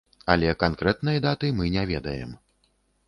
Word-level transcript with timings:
Але 0.33 0.53
канкрэтнай 0.63 1.21
даты 1.27 1.53
мы 1.59 1.69
не 1.77 1.83
ведаем. 1.93 2.33